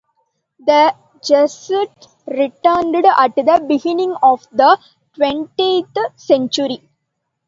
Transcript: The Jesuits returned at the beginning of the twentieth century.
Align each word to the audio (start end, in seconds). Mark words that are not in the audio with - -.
The 0.65 0.95
Jesuits 1.23 2.07
returned 2.25 2.95
at 3.05 3.35
the 3.35 3.63
beginning 3.67 4.15
of 4.23 4.47
the 4.51 4.79
twentieth 5.15 5.95
century. 6.15 6.89